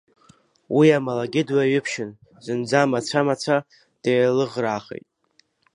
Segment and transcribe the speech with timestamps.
[0.75, 2.11] Уи амалагьы дуаҩаԥшьын
[2.43, 3.57] зынӡа мацәа-мацәа
[4.03, 5.07] деилыӷраахеит.